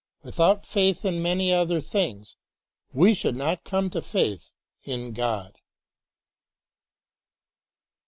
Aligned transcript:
Without 0.23 0.65
faith 0.65 1.05
in 1.05 1.21
many 1.21 1.53
other 1.53 1.79
things 1.79 2.35
we 2.91 3.13
should 3.13 3.35
not 3.35 3.63
come 3.63 3.87
to 3.91 4.01
faith 4.01 4.51
in 4.83 5.13
God. 5.13 5.59